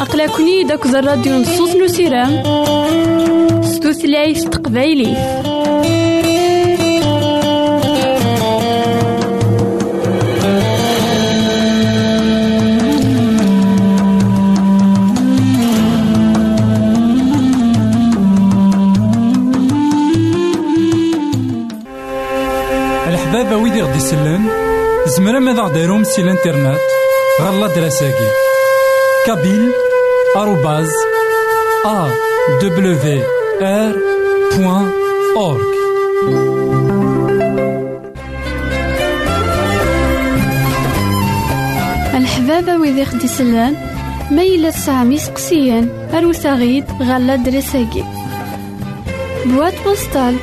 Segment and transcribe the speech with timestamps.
[0.00, 2.42] أقلكني داك الراديو نصوص نسيرام
[3.62, 5.16] ستوثلايف تقبايلي.
[23.08, 24.63] الحبابة ويدي غدي يسلن
[25.16, 26.80] زمرا ماذا غديرهم سي الانترنت
[27.40, 28.28] غالا دراساكي
[29.26, 29.72] كابيل
[30.36, 30.90] آروباز
[31.86, 32.08] أ
[32.62, 33.22] دبليو
[33.62, 33.96] آر
[34.56, 34.90] بوان
[35.36, 35.74] أورك
[42.14, 43.76] الحبابة ويدي خدي سلان
[44.30, 48.04] ميلة سامي سقسيان أروثاغيد غالا دراساكي
[49.44, 50.38] Boîte postale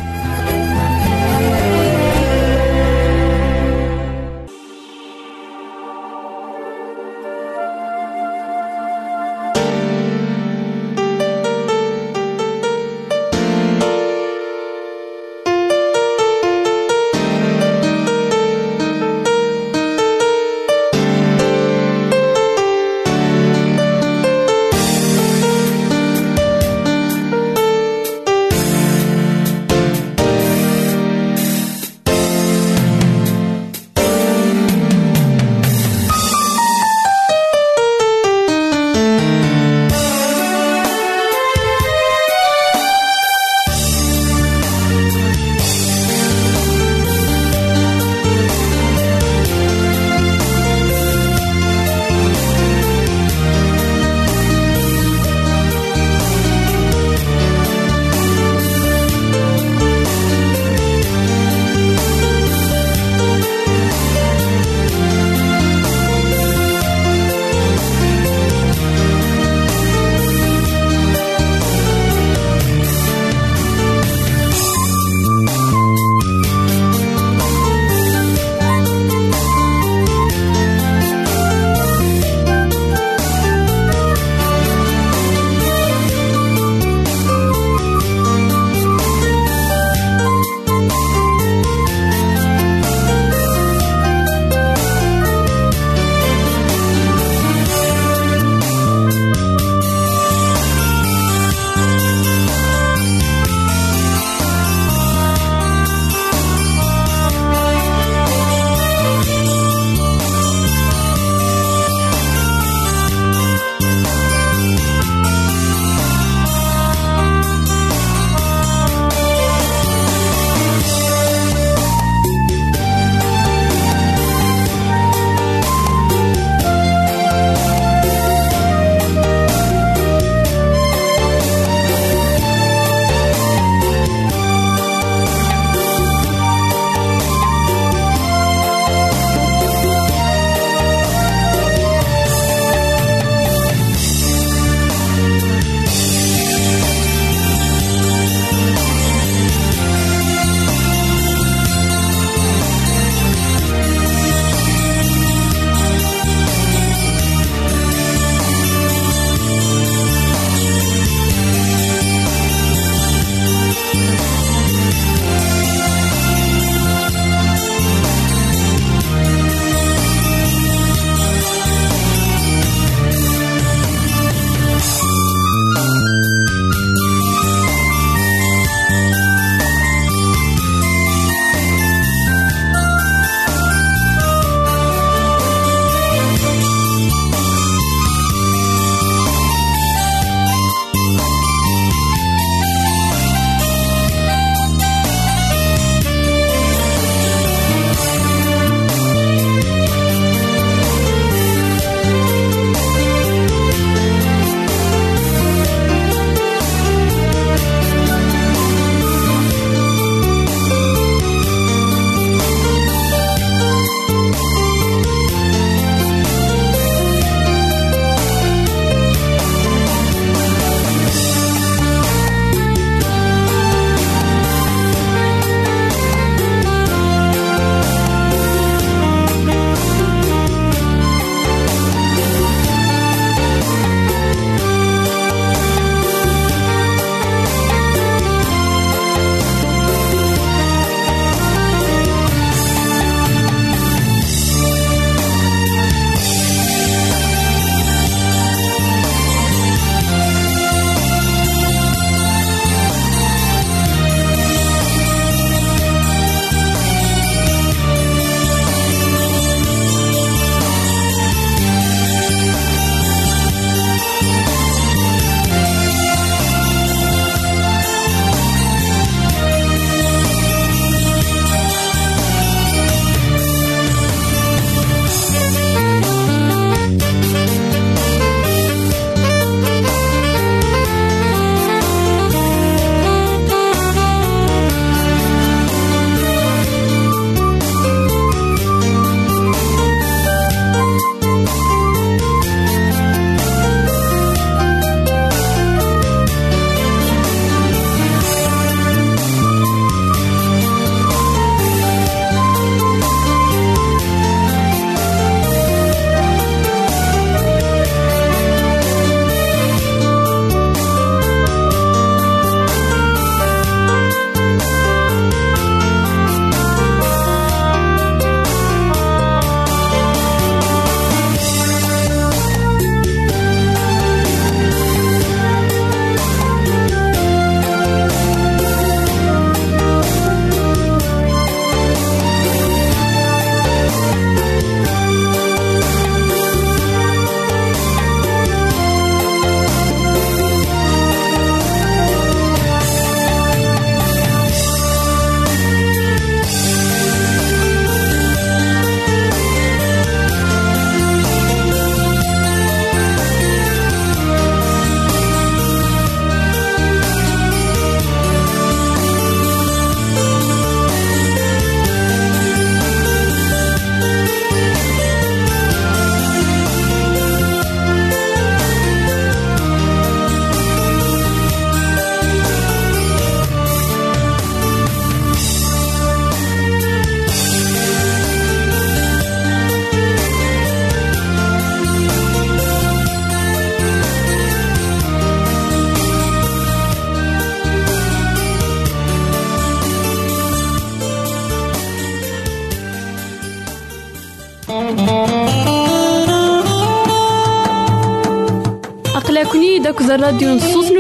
[400.05, 400.91] داك الراديو نصوص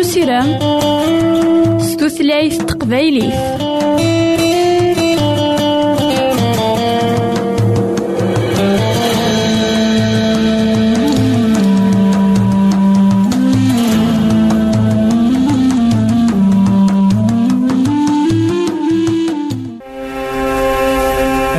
[1.92, 3.26] ستوثلايف تقبايلي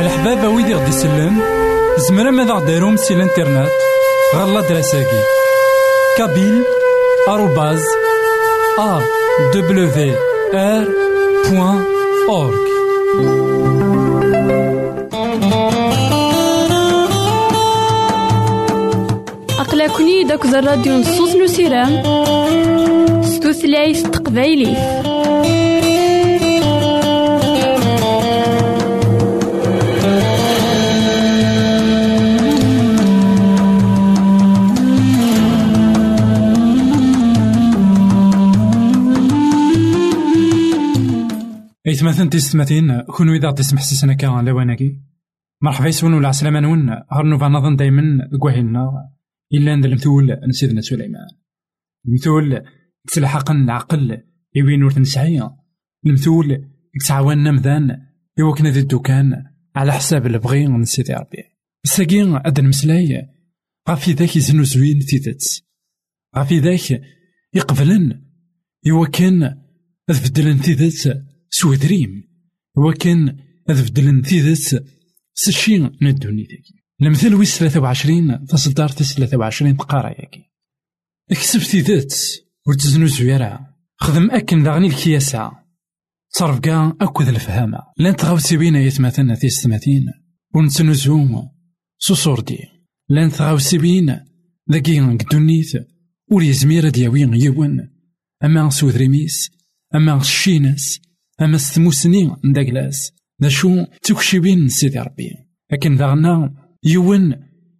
[0.00, 1.40] الحبابة ويدي غدي يسلم
[2.08, 3.70] زمرا ماذا غديرهم سي الانترنت؟
[4.34, 5.22] غالا دراساكي.
[6.18, 6.75] كابيل
[11.50, 11.84] بوان
[12.28, 12.66] أورك
[19.60, 22.02] أقلكني داك الراديو نصوص نسيرام
[23.22, 24.76] ستوثلايف تقبايلي
[41.96, 45.00] إيثماثن تيستماتين كونو إذا تسمح سيسنا كان لواناكي
[45.62, 48.90] مرحبا يسون ولا عسلامة نون هرنو نظن دايما كواهينا
[49.54, 51.28] إلا عند المثول نسيدنا سليمان.
[52.08, 52.62] المثول
[53.12, 54.22] تلحق العقل
[54.54, 55.50] يوين ور تنسعي
[56.06, 57.98] المثول يتعاون مذان
[58.38, 59.44] يوكنا ذي الدكان
[59.76, 61.42] على حساب البغي من سيدي ربي.
[61.84, 63.28] الساقي أدن مسلاي
[63.88, 65.64] غافي ذاك يزنو زوين تيتت
[66.36, 67.02] غافي ذاك
[67.54, 68.22] يقبلن
[68.84, 69.42] يوكن
[70.10, 72.22] أذ بدلن تيتت سودريم
[72.76, 73.38] وكان
[73.70, 74.84] أذ بدلن تيتت
[75.34, 80.50] سشي ندوني ذاك المثل ويس ثلاثة وعشرين تصدار تس ثلاثة وعشرين تقارا ياكي.
[81.30, 82.12] اكسب تيدت
[82.66, 83.58] وتزنو زويرا.
[83.96, 85.52] خدم أكن داغني الكياسة.
[86.30, 87.78] تصرف كاع أكد الفهامة.
[87.98, 90.06] لأن تغاوسي بينا يتمثلنا في ستماتين
[90.54, 91.42] ونتنزو
[91.98, 92.58] سوسوردي
[93.08, 94.24] لأن تغاوسي بينا
[94.72, 95.72] ذاكي قدونيت
[96.30, 97.88] ور يزمير دياوين يون
[98.44, 99.50] أما سود ريميس
[99.94, 101.00] أما الشينس
[101.40, 103.12] أما ستموسني نداكلاس.
[103.42, 105.30] ذا شو تكشي بين سيدي ربي.
[105.72, 107.34] لكن داغنا يون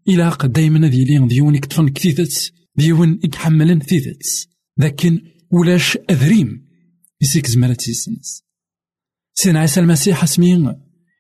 [0.09, 4.49] إلاق دايما ذي لين ديون يكتفن كتيتت ديون يحملن تيتت
[4.79, 5.21] لكن
[5.53, 6.69] ولاش أذريم
[7.23, 8.43] يسيك زمالة يسنس.
[9.35, 10.67] سين عيسى المسيح اسمين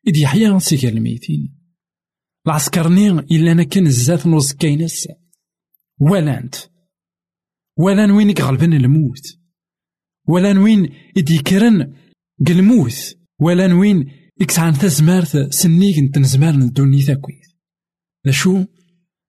[0.09, 1.57] إدي يحيى سيكا الميتين.
[2.47, 5.09] العسكرني إلا أنا كان الزات نوز كاينس
[6.00, 6.55] ولانت
[7.78, 9.38] ولان وين يغلبن الموت.
[10.28, 11.38] ولان وين إدي
[12.38, 17.47] كرن قلموت ولان وين إكسعان تزمارت سنيك نت نزمار ندوني تاكويت
[18.26, 18.64] ذا شو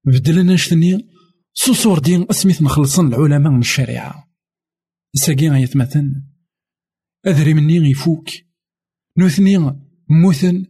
[0.06, 1.08] بدلنا نشتني
[1.54, 4.28] سوسور دين اسميت نخلصن العلماء من الشريعة.
[5.16, 6.24] ساقي غيتمثل
[7.28, 8.30] أذري مني يفوك
[9.18, 9.58] نوثني
[10.10, 10.66] موثن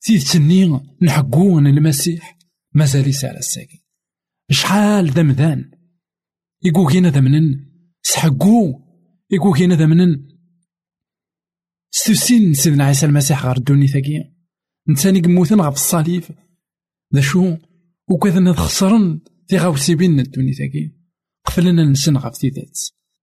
[0.00, 2.38] تيتني نحقون المسيح.
[2.74, 3.78] مازال يسأل الساقي.
[4.50, 5.70] شحال ذمذان
[6.64, 7.66] يقوكينا ذمنن
[8.02, 8.82] سحقو.
[9.30, 9.74] يقوكينا
[11.92, 14.32] ذمنن ستوسين سيدنا عيسى المسيح غير الدوني ثاقي
[14.88, 16.22] نتاني قموثن غف الصليب.
[17.14, 17.56] ذا شو
[18.10, 20.90] وكذا خسرن في غاوسي بين الدوني ثاقي
[21.46, 22.78] قفلنا نسن غف تيدات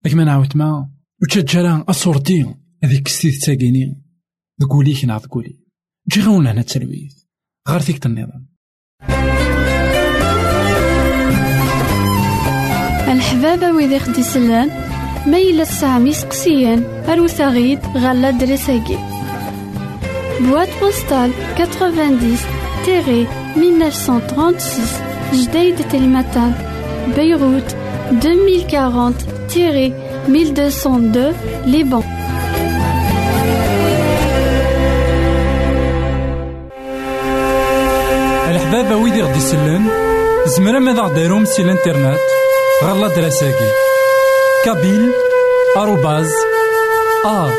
[0.06, 0.90] لك ما نعاود ما.
[1.22, 4.04] وتشجرا أصورتي هذيك ستيت تاقيني
[4.62, 5.60] ذكولي كنا ذكولي
[6.10, 7.14] جي غاونا هنا التلويث.
[7.68, 8.50] غير فيك النظام
[13.10, 14.89] الحبابة ويدي خدي سلان.
[15.32, 18.98] ميلة سامي سقسيان أروثاغيد غالا دريساكي.
[20.40, 22.38] بواد بوستال 90
[22.86, 24.80] تيري 1936
[25.34, 26.54] جديد تلمتان
[27.16, 27.76] بيروت
[28.12, 29.16] 2040
[29.50, 29.94] تيري
[30.28, 31.34] 1202
[31.66, 32.04] لبنان
[38.50, 39.88] الحبابة ويدي غدي يسلن
[40.46, 42.20] زمرا ماذا غديرهم سي الانترنت
[42.84, 43.89] غالا دراساكي
[44.66, 45.14] Kabyle
[45.78, 46.36] arrobase
[47.26, 47.50] A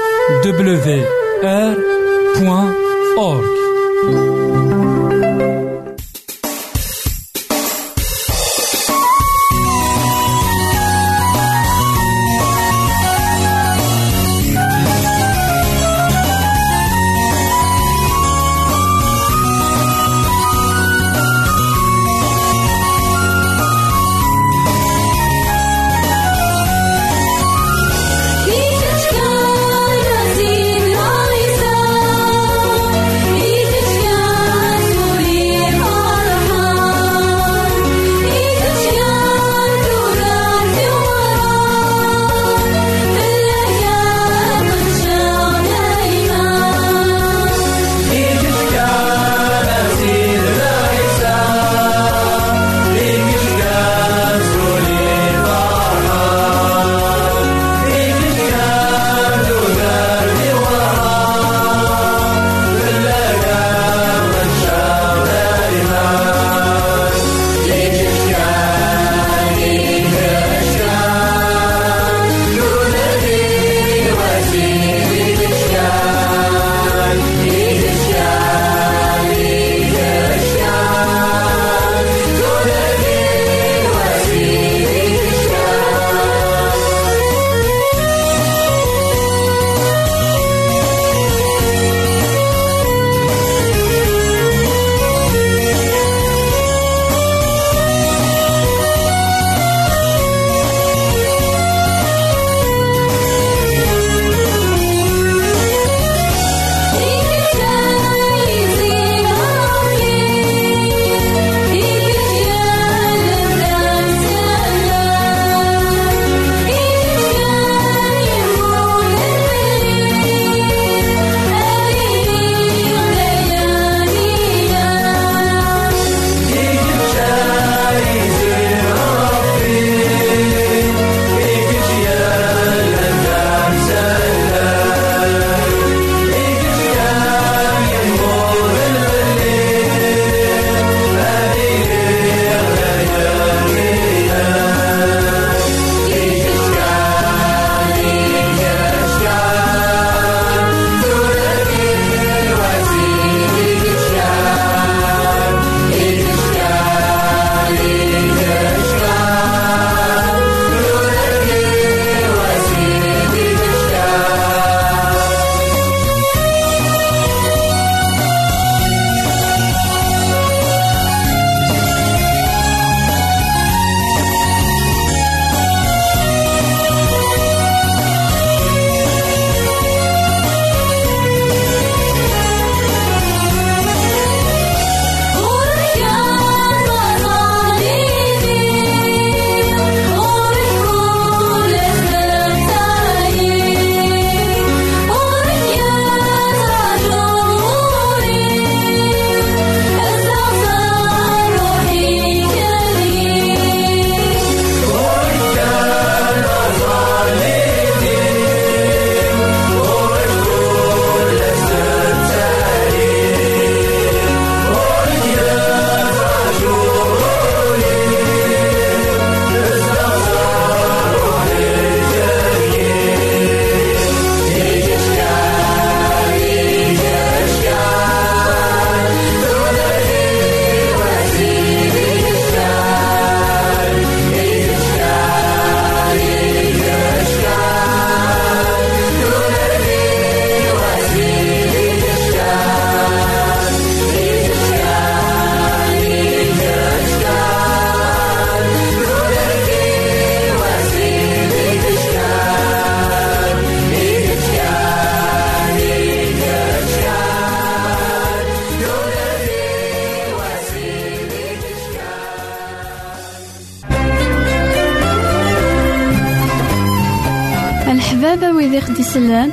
[269.30, 269.50] wid xdislan,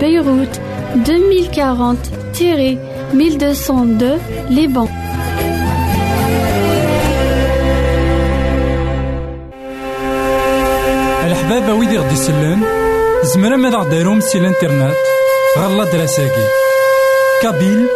[0.00, 0.56] Beyrouth
[1.04, 4.02] 2040-1202
[4.56, 4.88] Liban.
[11.24, 12.60] الحبابة ويدي غدي يسلن
[13.22, 14.94] زمرا ماذا غديرهم سي الانترنت
[15.58, 16.46] غالا دراساكي
[17.44, 17.88] كابيل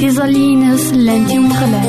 [0.00, 1.88] tiẓalliyin slant i Umeɣlal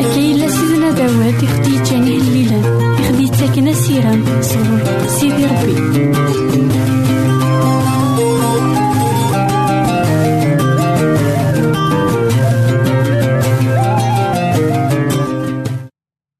[0.00, 2.64] akka yella sidna Dawed i xed-yeǧǧan ihellilen
[3.00, 4.82] i xed-yettaken asirem sɣur
[5.16, 5.74] Sidi Rebbi.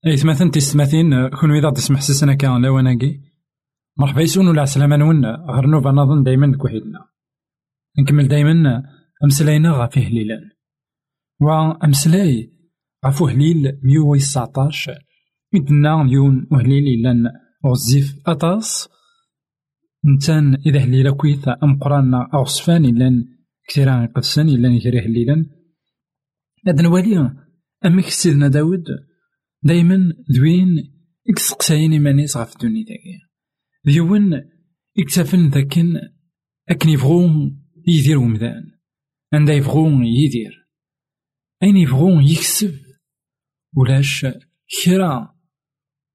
[0.07, 3.21] إيثماثن تيستماثين كون إذا تسمح سسنا كان لواناكي
[3.99, 7.01] مرحبا يسون ولا عسلامة نون غير نظن دايما كوحيدنا.
[7.99, 8.83] نكمل دايما
[9.25, 10.60] أمسلاينا غافي هليلان
[11.41, 12.53] وأمسلاي
[13.07, 14.91] غافو هليل ميو ويسعطاش
[15.55, 17.25] مدنا مليون وهليل لأن
[17.67, 18.89] غزيف أطاس.
[20.05, 21.49] نتان إذا هليلا كويث
[22.35, 23.25] أو صفان لأن
[23.69, 25.47] كثيرا قدسان لأن يجري هليلا
[26.67, 27.37] هاد نوالي
[27.87, 28.85] أمك سيدنا داود
[29.63, 30.69] دايما ذوين
[31.31, 33.19] إكسقساين إيمانيس غاف الدنيا داكي
[33.87, 34.43] ذيون
[34.99, 35.95] إكتفن ذاكن
[36.71, 38.71] أكن يبغون يدير ومذان.
[39.33, 40.60] عندها يبغون يدير.
[41.63, 42.81] أين يبغون يكسب؟
[43.77, 44.27] ولاش
[44.85, 45.35] كرا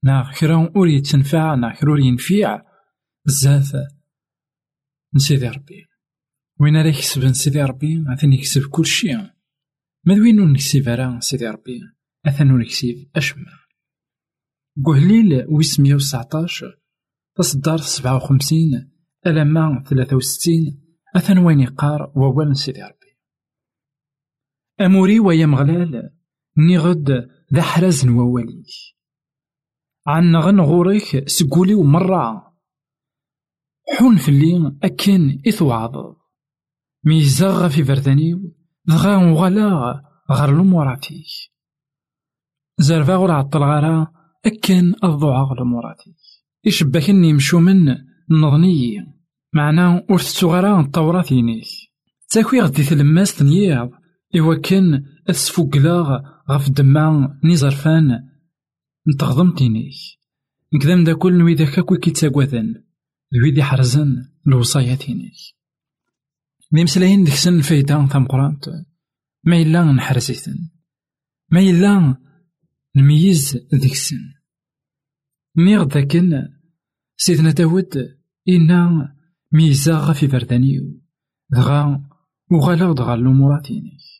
[0.03, 2.61] نا كرا أور يتنفع نا كرا أور ينفع
[3.25, 3.75] بزاف.
[5.15, 5.85] نسيدي ربي.
[6.59, 9.17] وين راه يكسب نسيدي ربي؟ عثاني يكسب كل شيء
[10.03, 11.81] ما وين نكسب راه سيدي ربي؟
[12.25, 13.45] أثنو نكسب أشما
[14.85, 16.65] قهليل ويس مية وسعطاش
[17.35, 18.91] تصدر سبعة وخمسين
[19.27, 20.81] ألما ثلاثة وستين.
[21.15, 22.94] أثن وين يقار ووال سيدي ربي.
[24.81, 26.09] أموري ويا مغلال
[26.57, 28.65] ني غد ذا حرز نواليك
[30.07, 32.53] عن غن غوريك سقولي ومرة.
[33.97, 35.91] حون فلي أكن إثوعض
[37.03, 38.53] ميزاغ في فردانيو
[38.85, 41.25] دغا وغلا غير الموراتيك
[42.77, 44.07] زرفا غور عطل غارا
[44.45, 46.15] أكن الضوعا غير الموراتيك
[46.67, 47.95] إشباكني مشو من
[48.29, 49.05] نظني
[49.53, 51.67] معنا ور تتوغرا الطورات ينيك
[52.29, 53.89] تاكوي غدي تلماس تنياض
[54.35, 58.29] إوا كان أسفوكلا غف دما نيزرفان
[59.07, 59.93] نتغضم تينيك
[60.73, 62.83] نكذا دا كل نوي ذاك كوي كيتاكوذن
[63.35, 64.15] ذوي حرزن
[64.47, 65.55] الوصايا تينيك
[66.75, 68.65] ذي مسلاين ديك سن الفايدة ثمقرانت.
[69.43, 70.69] ما إلا نحرزيثن
[71.51, 72.17] ما إلا
[72.95, 74.33] نميز ديك السن
[75.55, 76.47] مي غداكن
[77.17, 78.17] سيدنا داود
[78.49, 79.15] إنا
[79.51, 81.01] ميزا في بردانيو
[81.49, 82.09] دغا
[82.51, 84.14] وغالا دغا الأموراتينيك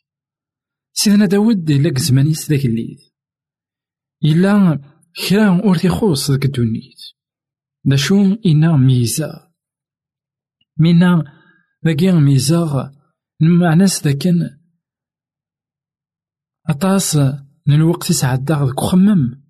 [0.98, 2.98] سيدنا داود إلا زمانيس ذاك الليل
[4.24, 4.80] إلا
[5.28, 7.00] كرا أور تيخوص ذاك الدنيت.
[7.84, 9.52] دا شو إنا ميزا
[10.78, 11.24] منا
[11.86, 12.92] ذاكي ميزا
[13.42, 14.50] المعناس ذاكن
[16.68, 17.16] أطاس
[17.66, 19.44] من الوقت يسعدى ذاك خمم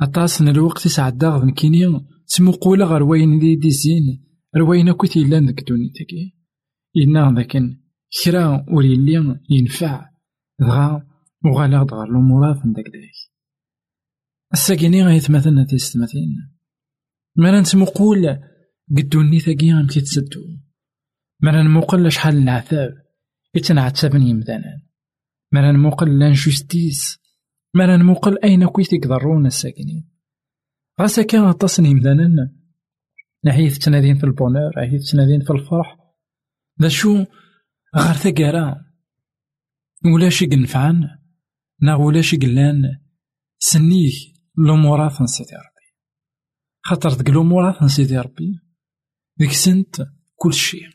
[0.00, 4.24] أطاس من الوقت يسعدى ذاك كيني تمقولا غير وين دي دي زين.
[4.56, 6.34] رواينا كويت يلان ذاك دونيتاكي
[6.96, 7.80] إنا ذاكن.
[8.24, 8.84] كرا ور
[9.50, 10.17] ينفع.
[10.60, 11.06] دغا
[11.44, 11.84] وغالا
[12.64, 13.28] من داك داك
[14.52, 16.58] الساكيني غيتمثلنا تيستمثين
[17.36, 18.38] مالا نتمقول
[18.96, 20.40] قدوني ثاقي غام تيتسدو
[21.42, 22.94] مالا نموقل شحال العذاب
[23.54, 24.82] يتنعتبن يمدانا
[25.52, 27.18] مالا نموقل لانجوستيس
[27.74, 30.08] مالا نموقل أين كويت يقدرون الساكنين
[31.00, 32.54] غاسا كان غطاسن يمدانا
[33.44, 35.98] ناحية تنادين في البونور ناحية تنادين في الفرح
[36.82, 37.24] ذا شو
[37.96, 38.87] غار ثقارا
[40.04, 41.18] ولاش ينفعن
[41.82, 42.82] نا ولاش يقلان
[43.58, 44.12] سنيه
[44.58, 45.78] الأمورات نسيدي ربي.
[46.84, 48.60] خاطر ديك الأمورات نسيدي ربي
[49.36, 50.06] ديك سنت
[50.36, 50.88] كل شيء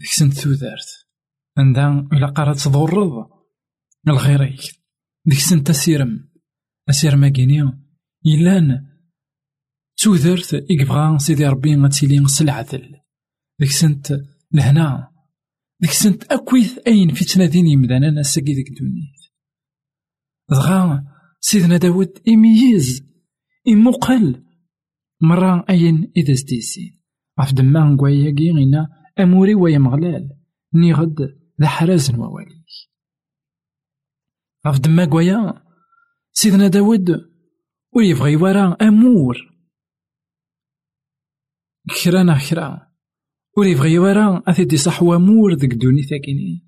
[0.00, 1.06] ديك سنت ثودارت
[1.58, 3.30] عندها إلا قرات تضرض
[4.08, 4.60] الغيريك
[5.26, 6.30] ديك سنت أسيرم
[6.88, 7.62] أسيرم أكيني
[8.26, 8.86] إلان
[9.96, 13.00] تودرت يبغى سيدي ربي غتيلي سلعتل
[13.60, 14.20] ديك سنت
[14.52, 15.13] لهنا
[15.84, 19.12] ديك سنت أكويث أين في تنادين يمدانا ناساكي ديك الدنيا
[20.50, 21.04] دغا
[21.40, 23.02] سيدنا داود يميز
[23.66, 24.44] يمقل
[25.20, 27.00] مرة أين إذا ستيسين
[27.40, 28.88] غف دما نقوياكي غينا
[29.20, 30.28] أموري ويا مغلال
[30.74, 31.20] ني غد
[31.60, 32.64] ذا حراز ووالي
[34.66, 35.64] غف دما قويا
[36.32, 37.30] سيدنا داود
[37.96, 39.36] ويبغي ورا أمور
[42.04, 42.93] كرانا كرا
[43.56, 46.66] وريبغي ورا أثيدي صح وامور ذك دوني ثاكيني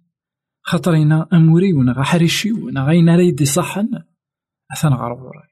[0.62, 3.88] خاطرينا أموري ونا حريشي ونا غاينا ريدي صحن
[4.72, 5.48] أثنا غربوراي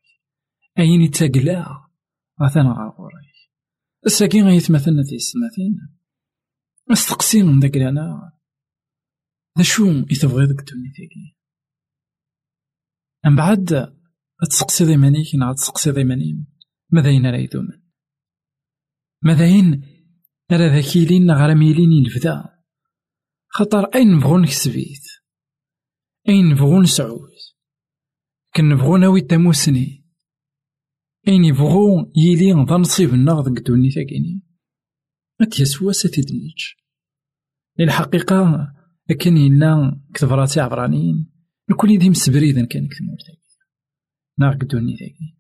[0.79, 1.88] أين يتاقلا
[2.40, 3.33] أثنا غربوراي
[4.07, 5.88] الساكين غيتمثلنا في السماثين
[6.92, 8.33] استقسي من داك أنا
[9.59, 11.37] ذا شو يتبغي ذك دوني ثاكي
[13.25, 13.94] من بعد
[14.51, 16.47] تسقسي ذي مانيك نعاد تسقسي ذي مانيم
[16.90, 17.11] ماذا
[20.52, 22.44] راه ذاكي لين غرا ميلين ينفدا
[23.48, 25.04] خاطر أين نبغو نكسبيت
[26.28, 27.30] أين نبغو نسعود
[28.57, 30.04] كن نبغو ناوي تاموسني
[31.28, 34.42] أين يبغو يلي ذا نصيبنا ذك دوني ثاكيني
[35.40, 36.64] هاك يسوا ستدنيج
[37.80, 38.72] الحقيقة
[39.11, 41.30] لكن ينا كتبراتي عبرانيين
[41.70, 43.44] الكل يديم سبريدا كان كتمور ثاكي
[44.38, 45.38] ناغ دوني ثاكي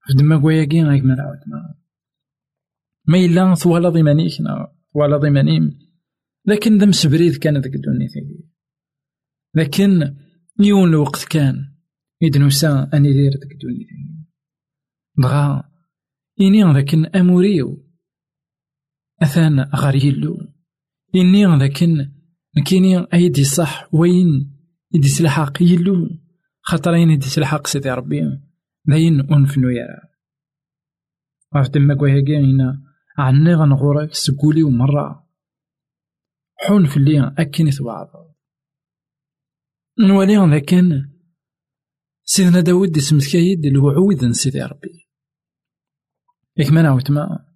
[0.00, 1.83] خدما كواياكي غايك ما نعاود ما
[3.08, 4.32] ما إلا ثوالا ضيمانيك
[4.94, 5.78] ثوالا ضيمانيم
[6.46, 8.50] لكن ذم سبريد كان ذاك الدنيا ثاني
[9.54, 10.16] لكن
[10.60, 11.54] يون الوقت كان
[12.22, 14.26] يدنوسا أني دير ذاك الدنيا ثاني
[15.18, 15.70] بغا
[16.40, 17.84] إني ذاكن أموريو
[19.22, 20.36] أثان غار يلو
[21.14, 22.14] إني ذاكن
[22.58, 24.54] نكيني أيدي صح وين
[24.94, 26.08] يدي سلحق يلو.
[26.60, 28.20] خاطرين يدي سلحق سيدي ربي.
[28.84, 30.00] داين أنفنو يرى.
[31.52, 32.83] عرف دما كوهيكي هنا
[33.18, 35.28] عني غنغورك سكولي ومرة
[36.56, 38.34] حون في اللي أكين ثواب.
[39.98, 41.10] نولي لكن
[42.24, 45.08] سيدنا داود اسم كايد الوعود سيدي ربي.
[46.56, 47.46] ياك ما نعاود ما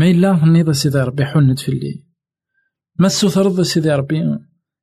[0.00, 2.06] إلا نيضا سيدي ربي حنت في اللي
[2.98, 4.22] ما ترضى سيدي ربي؟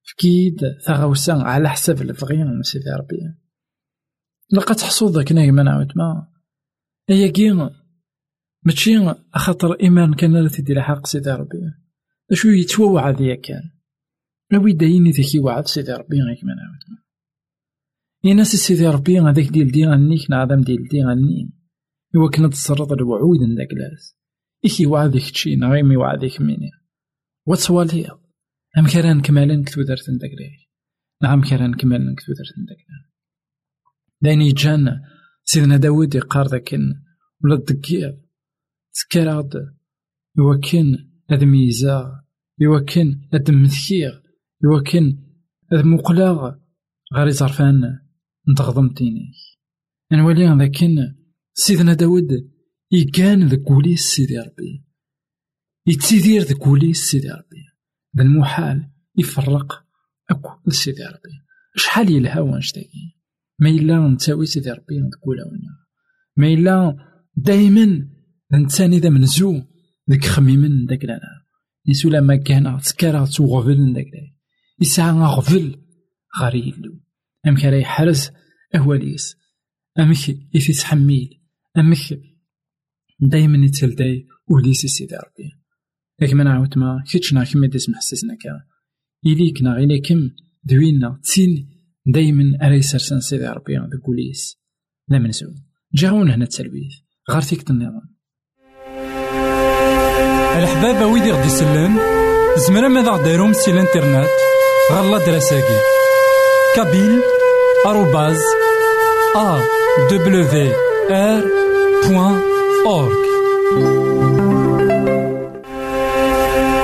[0.03, 3.17] فكيد ثغوسا على حساب الفغيان سيدي ربي.
[4.53, 6.27] لقد تحصو ذاك ما نعاود ما
[7.10, 7.51] هي كي
[8.65, 11.58] ماشي خاطر إيمان كان لا تدي الحق سيدي ربي.
[12.32, 13.75] اشو يتوعد يا كان.
[14.54, 16.99] أوي دايني ذاك يوعد سيدي ربي غيك ما نعاود
[18.23, 21.54] يناس سيدي ربي هذاك ديال دي غنيك نعظم ديال دي غنين
[22.15, 24.17] إوا كنا تصرط الوعود نداك لاس
[24.65, 26.71] إكي وعدك تشي نغيم يوعدك ميني
[27.45, 28.08] واتسوالي
[28.78, 30.32] أم كران كمالا كتو درت نداك
[31.21, 32.78] نعم كران كمالا كتو درت نداك
[34.21, 35.01] دايني جان
[35.43, 36.73] سيدنا داود يقار ذاك
[37.43, 38.24] ولا الدقيق
[38.95, 39.75] تكراد
[40.38, 40.97] يوكن
[41.31, 42.21] هاد ميزا
[42.60, 44.19] يوكن هاد مثكيغ
[44.63, 45.17] يوكن
[45.71, 46.55] هاد مقلاغ
[47.15, 47.99] غير زرفان
[48.49, 49.31] نتغضمتيني
[50.12, 51.15] نولي لكن
[51.53, 52.55] سيدنا داود
[52.91, 54.86] يكان ذاك وليس سيدي ربي.
[55.88, 57.63] يتسيدير ذاك وليس سيدي ربي.
[58.17, 59.86] ذا المحال يفرق
[60.29, 61.45] أكو سيدي ربي.
[61.75, 63.17] شحال يلها وانشتاكي
[63.60, 65.38] ما إلا نتاوي سيدي ربي نقول
[66.38, 66.97] ما إلا
[67.36, 68.10] دايما
[68.53, 69.62] نتاني ذا منزو
[70.10, 71.45] ذاك خميمن داك لانا
[71.86, 74.05] يسولا ما كان تسكارا غفل داك
[74.81, 75.86] يسعى غفل.
[76.39, 76.99] غار يلو
[77.47, 78.31] أمك راه يحرز
[78.75, 79.36] أهواليس
[79.99, 81.41] أمك يتحميل
[81.77, 82.21] أمك
[83.19, 85.51] دايما يتلداي وليس سيدي ربي.
[86.21, 88.49] لك ما نعاود ما كيتشنا كيما ديس محسسنا كا.
[89.25, 90.29] إليكنا غيليكم
[90.63, 91.69] دوينا تين
[92.05, 94.58] دايما أري سرسان سيدي ربي ذاك وليس
[95.10, 95.53] لا منزو
[95.93, 96.93] جاون هنا التلويث
[97.31, 98.14] غار فيك النظام
[100.58, 101.97] الحباب ويدي غدي يسلن
[102.56, 104.30] زمرا ماذا غديرهم سي الإنترنت
[104.91, 105.80] غالا دراساكي.
[106.75, 107.21] كابيل
[107.86, 108.41] آروباز
[109.36, 109.60] أ
[110.12, 110.45] دبليو
[111.12, 111.43] آر
[112.04, 112.41] بوان
[112.86, 113.25] أورك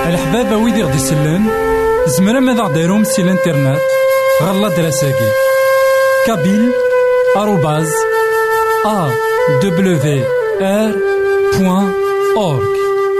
[0.08, 1.44] الحباب ويدي غدي يسلن
[2.08, 3.82] زمرا ماذا غديرهم سي الإنترنت
[4.44, 5.32] غالا دراساكي.
[6.28, 6.72] كابيل
[7.38, 7.92] آروباز
[8.86, 9.10] أ
[9.64, 10.24] دبليو
[10.62, 10.96] آر
[11.54, 11.94] بوان
[12.38, 12.81] أورك